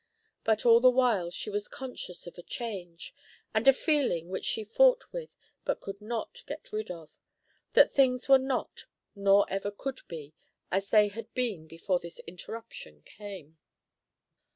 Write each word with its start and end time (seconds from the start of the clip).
But 0.43 0.65
all 0.65 0.79
the 0.79 0.89
while 0.89 1.29
she 1.29 1.51
was 1.51 1.67
conscious 1.67 2.25
of 2.25 2.35
a 2.39 2.41
change, 2.41 3.13
and 3.53 3.67
a 3.67 3.71
feeling 3.71 4.29
which 4.29 4.45
she 4.45 4.63
fought 4.63 5.05
with, 5.13 5.29
but 5.63 5.79
could 5.79 6.01
not 6.01 6.41
get 6.47 6.73
rid 6.73 6.89
of, 6.89 7.11
that 7.73 7.93
things 7.93 8.27
were 8.27 8.39
not, 8.39 8.87
nor 9.13 9.45
ever 9.47 9.69
could 9.69 10.01
be, 10.07 10.33
as 10.71 10.89
they 10.89 11.09
had 11.09 11.31
been 11.35 11.67
before 11.67 11.99
this 11.99 12.17
interruption 12.25 13.03
came. 13.03 13.59